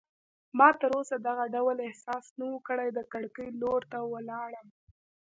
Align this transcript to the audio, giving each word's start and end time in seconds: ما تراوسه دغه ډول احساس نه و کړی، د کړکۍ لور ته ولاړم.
ما 0.57 0.69
تراوسه 0.79 1.15
دغه 1.27 1.45
ډول 1.55 1.77
احساس 1.87 2.25
نه 2.39 2.45
و 2.53 2.57
کړی، 2.67 2.87
د 2.93 2.99
کړکۍ 3.11 3.49
لور 3.61 3.81
ته 3.91 3.99
ولاړم. 4.13 4.67